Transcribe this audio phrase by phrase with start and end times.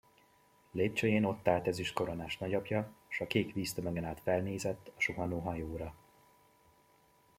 [0.71, 5.93] Lépcsőjén ott állt ezüstkoronás nagyapja, s a kék víztömegen át felnézett a suhanó hajóra.